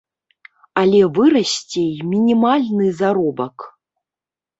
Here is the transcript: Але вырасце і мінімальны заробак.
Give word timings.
Але 0.83 1.01
вырасце 1.17 1.81
і 1.81 1.99
мінімальны 2.13 2.87
заробак. 3.03 3.55